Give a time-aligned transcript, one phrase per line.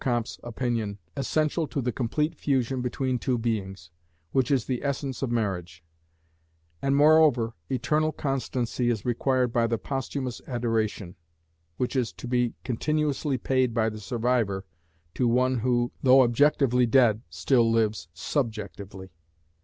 [0.03, 3.91] Comte's opinion, essential to the complete fusion between two beings,
[4.31, 5.83] which is the essence of marriage;
[6.81, 11.15] and moreover, eternal constancy is required by the posthumous adoration,
[11.77, 14.65] which is to be continuously paid by the survivor
[15.13, 19.11] to one who, though objectively dead, still lives "subjectively."